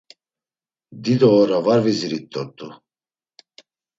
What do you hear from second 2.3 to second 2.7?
dort̆u.